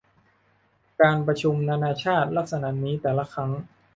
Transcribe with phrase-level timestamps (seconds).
[1.01, 3.51] การประชุมนานาชาติลักษณะนี้แต่ละครั้ง